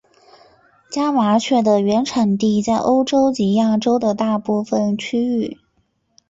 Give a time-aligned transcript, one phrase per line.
[0.89, 5.59] 家麻雀的原产地在欧洲及亚洲的大部份区域。